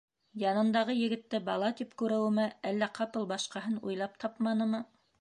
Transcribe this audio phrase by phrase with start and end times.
[0.43, 4.87] Янындағы егетте бала тип күреүеме, әллә ҡапыл башҡаһын уйлап тапманымы...